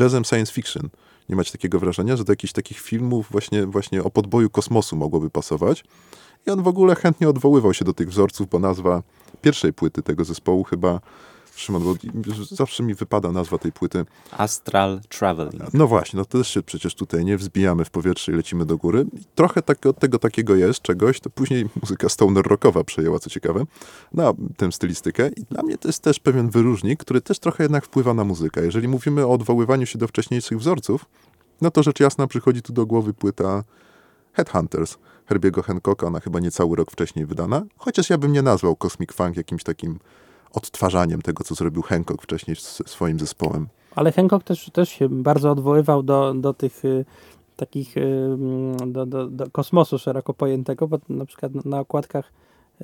jazzem 0.00 0.24
science 0.24 0.52
fiction. 0.52 0.88
Nie 1.28 1.36
macie 1.36 1.52
takiego 1.52 1.78
wrażenia, 1.78 2.16
że 2.16 2.24
do 2.24 2.32
jakichś 2.32 2.52
takich 2.52 2.80
filmów 2.80 3.26
właśnie, 3.30 3.66
właśnie 3.66 4.02
o 4.02 4.10
podboju 4.10 4.50
kosmosu 4.50 4.96
mogłoby 4.96 5.30
pasować? 5.30 5.84
I 6.46 6.50
on 6.50 6.62
w 6.62 6.68
ogóle 6.68 6.94
chętnie 6.94 7.28
odwoływał 7.28 7.74
się 7.74 7.84
do 7.84 7.92
tych 7.92 8.08
wzorców, 8.08 8.48
bo 8.48 8.58
nazwa 8.58 9.02
pierwszej 9.42 9.72
płyty 9.72 10.02
tego 10.02 10.24
zespołu 10.24 10.64
chyba, 10.64 11.00
Szymon, 11.56 11.82
bo 11.82 11.94
zawsze 12.50 12.82
mi 12.82 12.94
wypada 12.94 13.32
nazwa 13.32 13.58
tej 13.58 13.72
płyty. 13.72 14.04
Astral 14.30 15.00
Traveling. 15.08 15.74
No 15.74 15.86
właśnie, 15.86 16.16
no 16.16 16.24
to 16.24 16.38
też 16.38 16.48
się 16.48 16.62
przecież 16.62 16.94
tutaj 16.94 17.24
nie 17.24 17.36
wzbijamy 17.36 17.84
w 17.84 17.90
powietrze 17.90 18.32
i 18.32 18.34
lecimy 18.34 18.66
do 18.66 18.76
góry. 18.76 19.06
I 19.12 19.24
trochę 19.34 19.62
tak, 19.62 19.86
od 19.86 19.98
tego 19.98 20.18
takiego 20.18 20.54
jest, 20.54 20.82
czegoś, 20.82 21.20
to 21.20 21.30
później 21.30 21.66
muzyka 21.82 22.08
stoner 22.08 22.46
rockowa 22.46 22.84
przejęła, 22.84 23.18
co 23.18 23.30
ciekawe, 23.30 23.64
na 24.12 24.32
tę 24.56 24.72
stylistykę. 24.72 25.28
I 25.28 25.42
dla 25.42 25.62
mnie 25.62 25.78
to 25.78 25.88
jest 25.88 26.02
też 26.02 26.20
pewien 26.20 26.50
wyróżnik, 26.50 27.00
który 27.00 27.20
też 27.20 27.38
trochę 27.38 27.64
jednak 27.64 27.84
wpływa 27.84 28.14
na 28.14 28.24
muzykę. 28.24 28.64
Jeżeli 28.64 28.88
mówimy 28.88 29.26
o 29.26 29.32
odwoływaniu 29.32 29.86
się 29.86 29.98
do 29.98 30.08
wcześniejszych 30.08 30.58
wzorców, 30.58 31.06
no 31.60 31.70
to 31.70 31.82
rzecz 31.82 32.00
jasna 32.00 32.26
przychodzi 32.26 32.62
tu 32.62 32.72
do 32.72 32.86
głowy 32.86 33.14
płyta 33.14 33.64
Headhunters 34.32 34.96
Herbiego 35.26 35.62
Hancocka, 35.62 36.06
ona 36.06 36.20
chyba 36.20 36.40
niecały 36.40 36.76
rok 36.76 36.90
wcześniej 36.90 37.26
wydana, 37.26 37.62
chociaż 37.76 38.10
ja 38.10 38.18
bym 38.18 38.32
nie 38.32 38.42
nazwał 38.42 38.76
Cosmic 38.76 39.12
Funk 39.12 39.36
jakimś 39.36 39.62
takim 39.62 39.98
odtwarzaniem 40.54 41.22
tego, 41.22 41.44
co 41.44 41.54
zrobił 41.54 41.82
Hancock 41.82 42.22
wcześniej 42.22 42.56
z 42.56 42.82
swoim 42.86 43.18
zespołem. 43.18 43.66
Ale 43.94 44.12
Hancock 44.12 44.44
też, 44.44 44.70
też 44.70 44.88
się 44.88 45.08
bardzo 45.08 45.50
odwoływał 45.50 46.02
do, 46.02 46.34
do 46.34 46.54
tych 46.54 46.84
y, 46.84 47.04
takich, 47.56 47.96
y, 47.96 48.00
mm, 48.00 48.92
do, 48.92 49.06
do, 49.06 49.26
do 49.26 49.50
kosmosu 49.50 49.98
szeroko 49.98 50.34
pojętego, 50.34 50.88
bo 50.88 50.98
na 51.08 51.26
przykład 51.26 51.64
na, 51.64 51.80
okładkach 51.80 52.32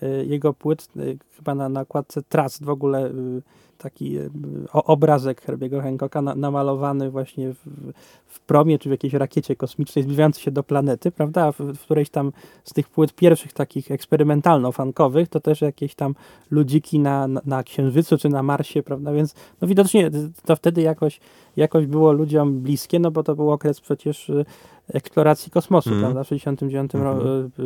y, 0.03 0.27
jego 0.27 0.55
płyt, 0.55 0.89
chyba 1.37 1.55
na, 1.55 1.81
okładce 1.81 2.23
Trust 2.23 2.65
w 2.65 2.71
ogóle 2.71 3.11
taki 3.83 4.19
o, 4.73 4.85
obrazek 4.85 5.41
Herbiego 5.43 5.81
Hancocka 5.81 6.23
na, 6.23 6.35
namalowany 6.35 7.11
właśnie 7.11 7.53
w, 7.55 7.93
w 8.27 8.41
promie 8.41 8.79
czy 8.79 8.89
w 8.89 8.93
jakiejś 8.93 9.15
rakiecie 9.15 9.57
kosmicznej 9.57 10.03
zbliżającej 10.03 10.43
się 10.43 10.51
do 10.51 10.63
planety, 10.63 11.11
prawda? 11.11 11.53
W, 11.53 11.59
w 11.59 11.81
którejś 11.81 12.11
tam 12.11 12.33
z 12.65 12.73
tych 12.73 12.89
płyt 12.89 13.13
pierwszych 13.15 13.53
takich 13.53 13.91
eksperymentalno-funkowych 13.91 15.29
to 15.29 15.41
też 15.41 15.61
jakieś 15.61 15.95
tam 15.95 16.15
ludziki 16.51 16.99
na, 16.99 17.29
na, 17.29 17.41
na 17.45 17.63
Księżycu 17.63 18.19
czy 18.19 18.29
na 18.29 18.43
Marsie, 18.43 18.83
prawda? 18.83 19.13
Więc 19.13 19.35
no 19.61 19.69
widocznie 19.69 20.11
to 20.45 20.57
wtedy 20.57 20.83
jakoś, 20.83 21.21
jakoś 21.57 21.87
było 21.87 22.13
ludziom 22.13 22.61
bliskie, 22.61 22.99
no 22.99 23.11
bo 23.11 23.23
to 23.23 23.35
był 23.37 23.51
okres 23.53 23.81
przecież 23.81 24.29
y, 24.29 24.45
eksploracji 24.95 25.51
kosmosu, 25.51 25.91
Mhm. 25.91 26.05
prawda? 26.05 26.25
W 26.25 26.29
69 26.29 26.95
Mhm. 26.95 27.17
roku 27.17 27.29
y, 27.29 27.63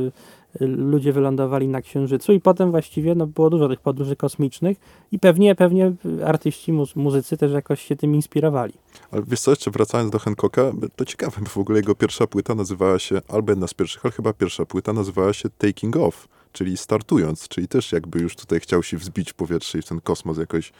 y, 0.62 0.66
ludzie 0.66 1.12
wylądowali 1.12 1.68
na 1.68 1.82
Księżycu 1.82 2.32
i 2.32 2.40
potem 2.40 2.70
właściwie 2.70 3.14
no, 3.14 3.26
było 3.26 3.50
dużo 3.50 3.68
tych 3.68 3.80
podróży 3.80 4.16
kosmicznych 4.16 4.76
i 5.12 5.18
pewnie, 5.18 5.54
pewnie 5.54 5.92
artyści, 6.26 6.72
muzy- 6.72 6.96
muzycy 6.96 7.36
też 7.36 7.52
jakoś 7.52 7.82
się 7.82 7.96
tym 7.96 8.14
inspirowali. 8.14 8.74
Ale 9.10 9.22
wiesz 9.22 9.40
co, 9.40 9.50
jeszcze 9.50 9.70
wracając 9.70 10.10
do 10.10 10.18
Hancocka, 10.18 10.72
to 10.96 11.04
ciekawe, 11.04 11.36
bo 11.40 11.48
w 11.48 11.58
ogóle 11.58 11.78
jego 11.78 11.94
pierwsza 11.94 12.26
płyta 12.26 12.54
nazywała 12.54 12.98
się, 12.98 13.20
albo 13.28 13.52
jedna 13.52 13.66
z 13.66 13.74
pierwszych, 13.74 14.04
ale 14.04 14.12
chyba 14.12 14.32
pierwsza 14.32 14.66
płyta 14.66 14.92
nazywała 14.92 15.32
się 15.32 15.48
Taking 15.58 15.96
Off, 15.96 16.28
czyli 16.52 16.76
startując, 16.76 17.48
czyli 17.48 17.68
też 17.68 17.92
jakby 17.92 18.20
już 18.20 18.36
tutaj 18.36 18.60
chciał 18.60 18.82
się 18.82 18.96
wzbić 18.96 19.30
w 19.32 19.34
powietrze 19.34 19.78
i 19.78 19.82
w 19.82 19.86
ten 19.86 20.00
kosmos 20.00 20.38
jakoś 20.38 20.72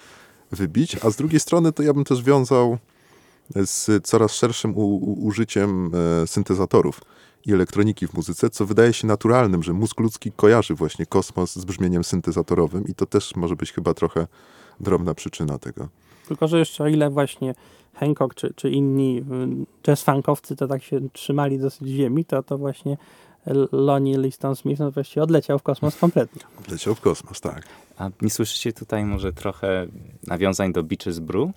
wybić, 0.53 0.97
a 1.03 1.11
z 1.11 1.17
drugiej 1.17 1.41
strony 1.41 1.73
to 1.73 1.83
ja 1.83 1.95
bym 1.95 2.05
też 2.05 2.23
wiązał 2.23 2.79
z 3.57 4.07
coraz 4.07 4.35
szerszym 4.35 4.73
użyciem 5.23 5.91
e, 6.23 6.27
syntezatorów 6.27 7.01
i 7.47 7.53
elektroniki 7.53 8.09
w 8.09 8.15
muzyce, 8.15 8.51
co 8.51 8.67
wydaje 8.67 8.93
się 8.93 9.07
naturalnym, 9.07 9.63
że 9.63 9.73
mózg 9.73 10.01
ludzki 10.01 10.33
kojarzy 10.33 10.75
właśnie 10.75 11.07
kosmos 11.07 11.57
z 11.57 11.65
brzmieniem 11.65 12.05
syntezatorowym 12.05 12.87
i 12.89 12.95
to 12.95 13.07
też 13.07 13.37
może 13.37 13.57
być 13.57 13.73
chyba 13.73 13.95
trochę 13.95 14.27
drobna 14.81 15.15
przyczyna 15.15 15.59
tego. 15.59 15.89
Tylko, 16.29 16.49
że 16.49 16.59
jeszcze 16.59 16.85
o 16.85 16.89
ile 16.89 17.11
właśnie 17.11 17.55
Hancock 17.95 18.35
czy, 18.35 18.55
czy 18.57 18.71
inni 18.71 19.19
y, 19.19 19.67
jazz 19.83 20.03
funkowcy 20.03 20.57
to 20.57 20.69
tak 20.69 20.83
się 20.83 21.01
trzymali 21.13 21.59
dosyć 21.59 21.89
ziemi, 21.89 22.25
to, 22.25 22.43
to 22.43 22.59
właśnie 22.59 22.97
Lonnie 23.73 24.19
Liston 24.19 24.57
Smith 24.57 24.81
no 24.81 24.91
właściwie 24.91 25.23
odleciał 25.23 25.59
w 25.59 25.63
kosmos 25.63 25.97
kompletnie. 25.97 26.43
Leciał 26.69 26.95
w 26.95 27.01
kosmos, 27.01 27.41
tak. 27.41 27.63
A 27.99 28.11
nie 28.23 28.31
słyszycie 28.31 28.73
tutaj 28.73 29.05
może 29.05 29.33
trochę 29.33 29.87
nawiązań 30.27 30.73
do 30.73 30.83
Beaches 30.83 31.19
Brew? 31.19 31.51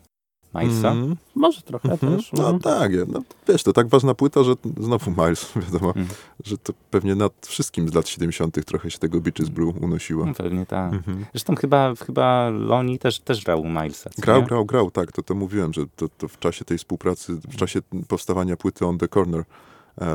Milesa? 0.56 0.92
Mhm. 0.92 1.16
Może 1.36 1.62
trochę 1.62 1.92
Mhm. 1.92 2.16
też. 2.18 2.34
No 2.34 2.50
mhm. 2.50 2.60
tak, 2.60 2.92
no, 3.08 3.22
wiesz, 3.48 3.64
to 3.64 3.74
tak 3.74 3.88
ważna 3.88 4.14
płyta, 4.14 4.44
że 4.44 4.54
znowu 4.80 5.12
Miles, 5.12 5.52
wiadomo, 5.72 5.88
Mhm. 5.88 6.08
że 6.46 6.58
to 6.58 6.74
pewnie 6.92 7.16
nad 7.16 7.34
wszystkim 7.48 7.90
z 7.90 7.94
lat 7.94 8.08
70. 8.08 8.66
trochę 8.66 8.92
się 8.92 9.00
tego 9.00 9.22
Beaches 9.22 9.50
Brew 9.50 9.82
unosiło. 9.82 10.26
No, 10.26 10.34
pewnie 10.34 10.66
tak. 10.66 10.94
Mhm. 10.94 11.26
Zresztą 11.34 11.56
chyba, 11.56 11.94
chyba 12.06 12.50
Loni 12.50 13.00
też, 13.00 13.20
też 13.20 13.44
grał 13.44 13.62
u 13.62 13.70
Milesa. 13.70 14.10
Grał, 14.18 14.42
nie? 14.42 14.48
grał, 14.48 14.66
grał, 14.66 14.92
tak, 14.92 15.12
to, 15.12 15.24
to 15.24 15.36
mówiłem, 15.36 15.74
że 15.74 15.82
to, 15.96 16.10
to 16.18 16.28
w 16.28 16.40
czasie 16.40 16.66
tej 16.66 16.78
współpracy, 16.78 17.34
w 17.36 17.56
czasie 17.56 17.80
powstawania 18.08 18.58
płyty 18.58 18.86
On 18.86 18.98
The 18.98 19.08
Corner 19.08 19.44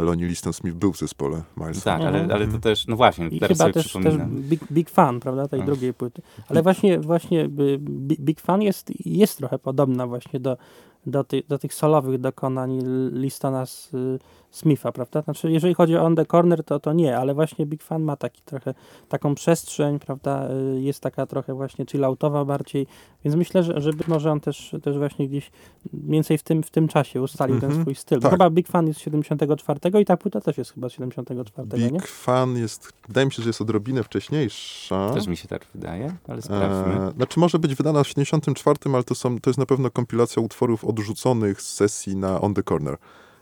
Lonnie 0.01 0.27
Liston 0.27 0.53
Smith 0.53 0.77
był 0.77 0.93
w 0.93 0.99
zespole 0.99 1.43
Milesa. 1.57 1.81
Tak, 1.85 2.01
ale, 2.01 2.21
Mhm. 2.21 2.31
ale 2.31 2.47
to 2.53 2.59
też, 2.59 2.87
no 2.87 2.97
właśnie, 2.97 3.29
I 3.29 3.41
teraz 3.41 3.59
chyba 3.59 3.65
sobie 3.83 4.05
też, 4.05 4.17
też 4.19 4.27
big, 4.29 4.73
big 4.73 4.91
fan, 4.91 5.21
prawda, 5.21 5.49
tej 5.49 5.62
drugiej 5.62 5.95
płyty. 5.95 6.23
Ale 6.49 6.62
właśnie, 6.62 7.01
właśnie 7.01 7.45
y, 7.45 7.49
Bi- 7.79 8.17
Big 8.21 8.41
Fan 8.41 8.62
jest, 8.62 9.07
jest 9.07 9.39
trochę 9.39 9.59
podobna 9.59 10.07
właśnie 10.07 10.41
do, 10.41 10.57
do, 11.06 11.25
ty, 11.25 11.42
do 11.49 11.59
tych 11.59 11.75
solowych 11.75 12.21
dokonań 12.21 12.78
Listona 13.12 13.66
z, 13.66 13.94
y, 13.94 14.18
Smitha, 14.50 14.92
prawda? 14.92 15.23
Znaczy, 15.23 15.50
jeżeli 15.50 15.75
chodzi 15.75 15.97
o 15.97 16.02
On 16.02 16.16
The 16.16 16.26
Corner, 16.26 16.64
to, 16.64 16.80
to 16.80 16.92
nie, 16.92 17.18
ale 17.18 17.35
właśnie 17.35 17.66
Big 17.66 17.82
Fan 17.82 18.02
ma 18.02 18.16
taki 18.16 18.42
trochę, 18.44 18.75
taką 19.09 19.35
przestrzeń, 19.35 19.99
prawda? 19.99 20.49
Y, 20.76 20.80
Jest 20.80 21.00
taka 21.00 21.26
trochę 21.26 21.54
właśnie 21.54 21.87
chilloutowa 21.87 22.44
bardziej, 22.44 22.87
więc 23.25 23.37
myślę, 23.37 23.62
że, 23.62 23.80
że 23.80 23.92
być 23.92 24.09
może 24.09 24.32
on 24.32 24.40
też, 24.40 24.75
też 24.82 24.99
właśnie 24.99 25.28
gdzieś 25.28 25.50
mniej 25.92 26.11
więcej 26.12 26.38
w 26.38 26.42
tym, 26.42 26.62
w 26.62 26.71
tym 26.71 26.88
czasie 26.88 27.23
ustalił 27.23 27.61
ten 27.61 27.68
Mhm. 27.71 27.82
swój 27.85 27.94
styl. 27.94 28.18
Bo 28.18 28.23
Tak. 28.23 28.30
Chyba 28.30 28.50
Big 28.50 28.68
Fan 28.68 28.87
jest 28.87 29.00
z 29.00 29.02
74 29.02 29.80
i 30.00 30.04
ta 30.04 30.16
płyta 30.16 30.40
też 30.40 30.59
jest 30.59 30.73
chyba 30.73 30.88
z 30.88 30.92
74, 30.92 31.82
nie? 31.82 31.90
Big 31.90 32.06
Fan 32.06 32.56
jest, 32.56 32.92
wydaje 33.09 33.26
mi 33.26 33.32
się, 33.32 33.42
że 33.42 33.49
jest 33.49 33.61
odrobinę 33.61 34.02
wcześniejsza. 34.02 35.11
Też 35.14 35.26
mi 35.26 35.37
się 35.37 35.49
tak 35.49 35.66
wydaje, 35.75 36.14
ale 36.28 36.42
sprawdźmy. 36.42 36.94
E, 37.09 37.12
znaczy 37.16 37.40
może 37.40 37.59
być 37.59 37.75
wydana 37.75 38.04
w 38.04 38.09
74, 38.09 38.78
ale 38.94 39.04
to, 39.04 39.14
są, 39.14 39.40
to 39.40 39.50
jest 39.50 39.59
na 39.59 39.66
pewno 39.66 39.90
kompilacja 39.90 40.42
utworów 40.42 40.85
odrzuconych 40.92 41.62
z 41.62 41.75
sesji 41.75 42.16
na 42.16 42.40
On 42.40 42.54
The 42.54 42.62
Corner. 42.62 42.96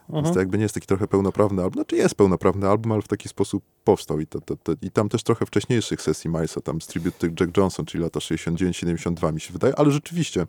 Więc 0.09 0.19
Mhm. 0.19 0.35
to 0.35 0.40
jakby 0.40 0.57
nie 0.59 0.62
jest 0.62 0.75
taki 0.75 0.87
trochę 0.87 1.09
pełnoprawny 1.09 1.62
album. 1.62 1.75
Znaczy 1.75 1.97
jest 1.97 2.14
pełnoprawny 2.14 2.69
album, 2.69 2.92
ale 2.92 3.02
w 3.02 3.09
taki 3.09 3.28
sposób 3.28 3.64
powstał. 3.85 4.21
I, 4.21 4.26
to, 4.26 4.40
to, 4.40 4.57
to, 4.57 4.73
i 4.83 4.90
tam 4.90 5.09
też 5.09 5.23
trochę 5.23 5.47
wcześniejszych 5.47 6.02
sesji 6.02 6.30
Milesa, 6.30 6.61
tam 6.61 6.80
z 6.80 6.87
Tribute 6.87 7.26
Jack 7.40 7.57
Johnson, 7.57 7.87
czyli 7.87 8.02
lata 8.04 8.21
69-72 8.21 9.33
mi 9.35 9.40
się 9.40 9.52
wydaje. 9.52 9.78
Ale 9.78 9.90
rzeczywiście 9.90 10.47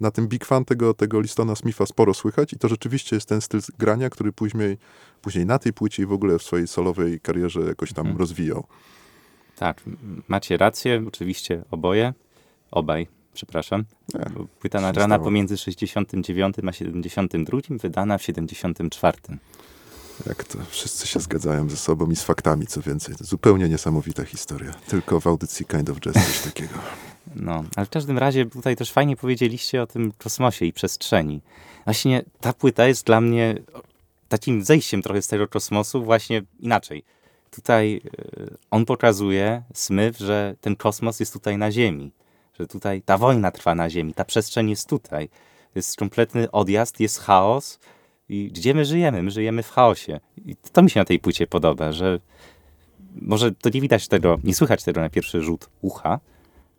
na 0.00 0.10
tym 0.10 0.28
Big 0.28 0.44
Fan 0.44 0.64
tego, 0.64 0.94
tego 0.94 1.20
Listona 1.20 1.54
Smitha 1.56 1.86
sporo 1.86 2.14
słychać 2.14 2.52
i 2.52 2.58
to 2.58 2.68
rzeczywiście 2.68 3.16
jest 3.16 3.28
ten 3.28 3.40
styl 3.40 3.60
grania, 3.78 4.10
który 4.10 4.32
później, 4.32 4.78
później 5.22 5.46
na 5.46 5.58
tej 5.58 5.72
płycie 5.72 6.02
i 6.02 6.06
w 6.06 6.12
ogóle 6.12 6.38
w 6.38 6.42
swojej 6.42 6.68
solowej 6.68 7.20
karierze 7.20 7.60
jakoś 7.60 7.92
tam 7.92 8.06
Mhm. 8.06 8.18
rozwijał. 8.18 8.64
Tak, 9.56 9.82
macie 10.28 10.56
rację, 10.56 11.04
oczywiście 11.08 11.62
oboje, 11.70 12.14
obaj, 12.70 13.08
przepraszam. 13.40 13.84
Nie, 14.14 14.24
Płyta 14.60 14.80
nagrana 14.80 15.18
pomiędzy 15.18 15.56
69 15.56 16.56
a 16.68 16.72
72, 16.72 17.58
wydana 17.70 18.18
w 18.18 18.22
74. 18.22 19.18
Jak 20.26 20.44
to 20.44 20.58
wszyscy 20.70 21.06
się 21.06 21.20
zgadzają 21.20 21.68
ze 21.68 21.76
sobą 21.76 22.10
i 22.10 22.16
z 22.16 22.22
faktami, 22.22 22.66
co 22.66 22.80
więcej. 22.80 23.16
To 23.16 23.24
zupełnie 23.24 23.68
niesamowita 23.68 24.24
historia. 24.24 24.72
Tylko 24.88 25.20
w 25.20 25.26
audycji 25.26 25.66
Kind 25.66 25.90
of 25.90 26.00
Jazz 26.00 26.14
coś 26.14 26.40
takiego. 26.40 26.74
No, 27.36 27.64
ale 27.76 27.86
w 27.86 27.90
każdym 27.90 28.18
razie 28.18 28.46
tutaj 28.46 28.76
też 28.76 28.92
fajnie 28.92 29.16
powiedzieliście 29.16 29.82
o 29.82 29.86
tym 29.86 30.12
kosmosie 30.18 30.66
i 30.66 30.72
przestrzeni. 30.72 31.40
Właśnie 31.84 32.24
ta 32.40 32.52
płyta 32.52 32.86
jest 32.86 33.06
dla 33.06 33.20
mnie 33.20 33.54
takim 34.28 34.64
zejściem 34.64 35.02
trochę 35.02 35.22
z 35.22 35.26
tego 35.26 35.48
kosmosu 35.48 36.04
właśnie 36.04 36.42
inaczej. 36.60 37.04
Tutaj 37.50 38.00
e, 38.04 38.56
on 38.70 38.86
pokazuje, 38.86 39.62
Smith, 39.74 40.18
że 40.18 40.54
ten 40.60 40.76
kosmos 40.76 41.20
jest 41.20 41.32
tutaj 41.32 41.58
na 41.58 41.72
Ziemi. 41.72 42.12
Że 42.60 42.66
tutaj 42.66 43.02
ta 43.02 43.18
wojna 43.18 43.50
trwa 43.50 43.74
na 43.74 43.90
Ziemi, 43.90 44.14
ta 44.14 44.24
przestrzeń 44.24 44.70
jest 44.70 44.88
tutaj. 44.88 45.28
Jest 45.74 45.96
kompletny 45.96 46.50
odjazd, 46.50 47.00
jest 47.00 47.18
chaos. 47.18 47.78
I 48.28 48.50
gdzie 48.52 48.74
my 48.74 48.84
żyjemy? 48.84 49.22
My 49.22 49.30
żyjemy 49.30 49.62
w 49.62 49.70
chaosie. 49.70 50.20
I 50.46 50.56
to 50.72 50.82
mi 50.82 50.90
się 50.90 51.00
na 51.00 51.04
tej 51.04 51.18
płycie 51.18 51.46
podoba, 51.46 51.92
że 51.92 52.18
może 53.14 53.52
to 53.52 53.70
nie 53.74 53.80
widać 53.80 54.08
tego, 54.08 54.38
nie 54.44 54.54
słychać 54.54 54.84
tego 54.84 55.00
na 55.00 55.10
pierwszy 55.10 55.42
rzut 55.42 55.68
ucha, 55.80 56.20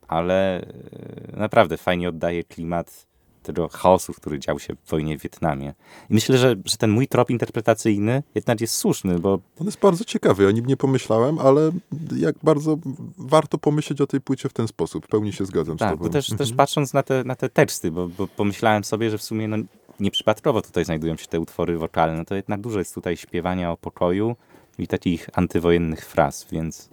ale 0.07 0.61
e, 0.61 1.38
naprawdę 1.38 1.77
fajnie 1.77 2.09
oddaje 2.09 2.43
klimat 2.43 3.07
tego 3.43 3.67
chaosu, 3.69 4.13
który 4.13 4.39
dział 4.39 4.60
się 4.60 4.75
w 4.86 4.89
wojnie 4.89 5.17
w 5.17 5.21
Wietnamie. 5.21 5.74
I 6.10 6.13
myślę, 6.13 6.38
że, 6.38 6.55
że 6.65 6.77
ten 6.77 6.89
mój 6.91 7.07
trop 7.07 7.29
interpretacyjny 7.29 8.24
jednak 8.36 8.62
jest 8.62 8.74
słuszny, 8.75 9.19
bo 9.19 9.39
On 9.60 9.65
jest 9.65 9.79
bardzo 9.79 10.03
ciekawy, 10.05 10.48
o 10.48 10.51
nim 10.51 10.65
nie 10.65 10.77
pomyślałem, 10.77 11.39
ale 11.39 11.71
jak 12.15 12.36
bardzo 12.43 12.77
warto 13.17 13.57
pomyśleć 13.57 14.01
o 14.01 14.07
tej 14.07 14.21
płycie 14.21 14.50
w 14.50 14.53
ten 14.53 14.67
sposób. 14.67 15.05
W 15.05 15.10
pełni 15.10 15.33
się 15.33 15.45
zgadzam 15.45 15.75
z 15.75 15.79
tak, 15.79 15.91
tobą. 15.91 16.03
bo 16.03 16.10
też, 16.10 16.27
też 16.27 16.39
Mhm. 16.39 16.57
patrząc 16.57 16.93
na 16.93 17.03
te, 17.03 17.24
na 17.24 17.36
te 17.36 17.50
teksty, 17.50 17.91
bo, 17.91 18.07
bo 18.07 18.27
pomyślałem 18.27 18.83
sobie, 18.83 19.10
że 19.10 19.17
w 19.17 19.24
sumie 19.24 19.48
no, 19.48 19.57
nieprzypadkowo 20.00 20.62
tutaj 20.62 20.86
znajdują 20.86 21.17
się 21.17 21.27
te 21.27 21.39
utwory 21.39 21.77
wokalne, 21.77 22.25
to 22.25 22.36
jednak 22.36 22.62
dużo 22.62 22.79
jest 22.79 22.93
tutaj 22.93 23.17
śpiewania 23.17 23.71
o 23.71 23.77
pokoju 23.77 24.36
i 24.77 24.88
takich 24.88 25.29
antywojennych 25.33 26.05
fraz, 26.05 26.48
więc, 26.51 26.89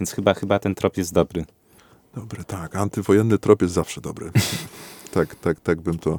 więc 0.00 0.12
chyba, 0.12 0.34
chyba 0.34 0.58
ten 0.58 0.74
trop 0.74 0.96
jest 0.96 1.12
dobry. 1.14 1.44
Dobry, 2.14 2.44
tak. 2.44 2.76
Antywojenny 2.76 3.38
trop 3.38 3.62
jest 3.62 3.74
zawsze 3.74 4.00
dobry. 4.00 4.30
tak, 5.10 5.34
tak, 5.34 5.60
tak 5.60 5.80
bym 5.80 5.98
to 5.98 6.18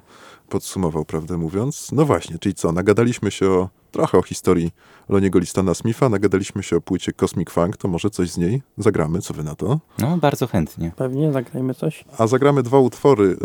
podsumował, 0.50 1.05
prawdę 1.05 1.38
mówiąc. 1.38 1.89
No 1.91 2.05
właśnie, 2.05 2.39
czyli 2.39 2.55
co? 2.55 2.71
Nagadaliśmy 2.71 3.31
się 3.31 3.50
o, 3.50 3.69
trochę 3.91 4.17
o 4.17 4.21
historii 4.21 4.71
Loniego 5.10 5.39
Listona 5.39 5.74
Smitha, 5.74 6.10
nagadaliśmy 6.10 6.63
się 6.63 6.77
o 6.77 6.81
płycie 6.81 7.13
Cosmic 7.13 7.50
Funk, 7.50 7.77
to 7.77 7.88
może 7.88 8.10
coś 8.10 8.31
z 8.31 8.38
niej 8.38 8.62
zagramy, 8.77 9.21
co 9.21 9.33
wy 9.33 9.43
na 9.43 9.55
to? 9.55 9.79
No, 10.00 10.17
bardzo 10.17 10.48
chętnie. 10.48 10.91
Pewnie 10.95 11.31
zagrajmy 11.31 11.74
coś. 11.74 12.05
A 12.17 12.27
zagramy 12.27 12.63
dwa 12.63 12.79
utwory. 12.79 13.24
Y, 13.24 13.38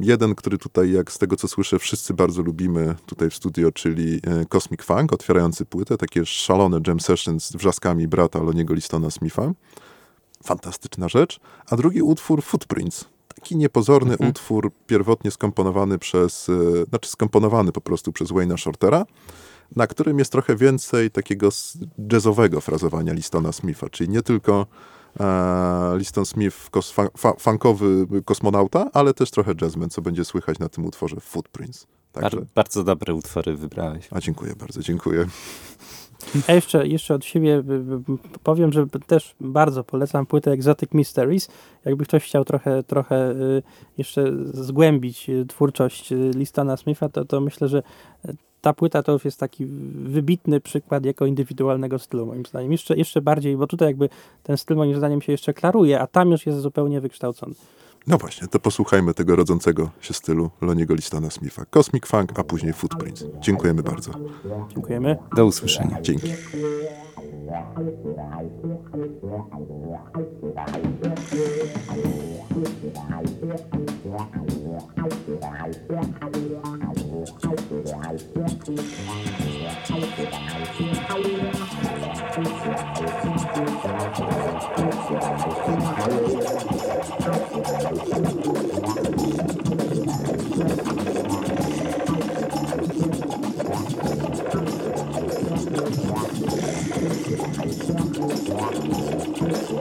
Jeden, 0.00 0.34
który 0.34 0.58
tutaj, 0.58 0.92
jak 0.92 1.12
z 1.12 1.18
tego 1.18 1.36
co 1.36 1.48
słyszę, 1.48 1.78
wszyscy 1.78 2.14
bardzo 2.14 2.42
lubimy 2.42 2.94
tutaj 3.06 3.30
w 3.30 3.34
studio, 3.34 3.72
czyli 3.72 4.16
y, 4.42 4.46
Cosmic 4.46 4.82
Funk, 4.82 5.12
otwierający 5.12 5.64
płytę, 5.64 5.96
takie 5.96 6.26
szalone 6.26 6.80
jam 6.86 7.00
sessions 7.00 7.48
z 7.48 7.56
wrzaskami 7.56 8.08
brata 8.08 8.42
Loniego 8.42 8.74
Listona 8.74 9.10
Smitha. 9.10 9.52
Fantastyczna 10.44 11.08
rzecz. 11.08 11.40
A 11.70 11.76
drugi 11.76 12.02
utwór 12.02 12.42
Footprints. 12.42 13.04
Taki 13.40 13.56
niepozorny 13.56 14.12
Mhm. 14.12 14.30
utwór, 14.30 14.72
pierwotnie 14.86 15.30
skomponowany 15.30 15.98
przez, 15.98 16.48
y, 16.48 16.84
znaczy 16.88 17.08
skomponowany 17.10 17.72
po 17.72 17.80
prostu 17.80 18.12
przez 18.12 18.28
Wayne'a 18.30 18.56
Shortera, 18.58 19.04
na 19.76 19.86
którym 19.86 20.18
jest 20.18 20.32
trochę 20.32 20.56
więcej 20.56 21.10
takiego 21.10 21.48
jazzowego 22.12 22.60
frazowania 22.60 23.12
Listona 23.12 23.52
Smitha, 23.52 23.88
czyli 23.88 24.10
nie 24.10 24.22
tylko 24.22 24.66
e, 25.20 25.94
Liston 25.98 26.26
Smith, 26.26 26.70
kos, 26.70 26.94
funkowy 27.38 28.06
kosmonauta, 28.24 28.90
ale 28.92 29.14
też 29.14 29.30
trochę 29.30 29.54
jazzman, 29.60 29.90
co 29.90 30.02
będzie 30.02 30.24
słychać 30.24 30.58
na 30.58 30.68
tym 30.68 30.84
utworze 30.84 31.16
Footprints. 31.20 31.86
Także, 32.12 32.36
Bar- 32.36 32.46
bardzo 32.54 32.84
dobre 32.84 33.14
utwory 33.14 33.56
wybrałeś. 33.56 34.08
a 34.10 34.20
dziękuję 34.20 34.54
bardzo, 34.56 34.80
dziękuję. 34.82 35.26
A 36.48 36.52
jeszcze, 36.52 36.86
jeszcze 36.86 37.14
od 37.14 37.24
siebie 37.24 37.54
y, 37.54 37.72
y, 38.12 38.38
powiem, 38.42 38.72
że 38.72 38.86
też 39.06 39.34
bardzo 39.40 39.84
polecam 39.84 40.26
płytę 40.26 40.50
Exotic 40.50 40.92
Mysteries. 40.92 41.48
Jakby 41.84 42.04
ktoś 42.04 42.24
chciał 42.24 42.44
trochę, 42.44 42.82
trochę 42.82 43.30
y, 43.30 43.62
jeszcze 43.98 44.32
zgłębić 44.44 45.30
y, 45.30 45.46
twórczość 45.46 46.12
y, 46.12 46.30
Listona 46.34 46.76
Smitha, 46.76 47.08
to, 47.08 47.24
to 47.24 47.40
myślę, 47.40 47.68
że 47.68 47.82
y, 48.28 48.36
ta 48.60 48.72
płyta 48.72 49.02
to 49.02 49.12
już 49.12 49.24
jest 49.24 49.40
taki 49.40 49.66
wybitny 50.04 50.60
przykład 50.60 51.04
jako 51.04 51.26
indywidualnego 51.26 51.98
stylu, 51.98 52.26
moim 52.26 52.46
zdaniem. 52.46 52.72
Jeszcze, 52.72 52.96
jeszcze 52.96 53.20
bardziej, 53.20 53.56
bo 53.56 53.66
tutaj 53.66 53.88
jakby 53.88 54.08
ten 54.42 54.56
styl 54.56 54.76
moim 54.76 54.96
zdaniem 54.96 55.22
się 55.22 55.32
jeszcze 55.32 55.54
klaruje, 55.54 56.00
a 56.00 56.06
tam 56.06 56.30
już 56.30 56.46
jest 56.46 56.60
zupełnie 56.60 57.00
wykształcony. 57.00 57.54
No 58.06 58.18
właśnie, 58.18 58.48
to 58.48 58.58
posłuchajmy 58.58 59.14
tego 59.14 59.36
rodzącego 59.36 59.90
się 60.00 60.14
stylu 60.14 60.50
Loniego 60.60 60.94
Listona 60.94 61.30
Smitha. 61.30 61.64
Cosmic 61.70 62.06
Funk, 62.06 62.38
a 62.38 62.44
później 62.44 62.72
Footprints. 62.72 63.24
Dziękujemy 63.40 63.82
bardzo. 63.82 64.12
Dziękujemy. 64.68 65.16
Do 65.36 65.46
usłyszenia. 65.46 66.00
Dzięki. 66.02 66.32
Thank 76.20 76.37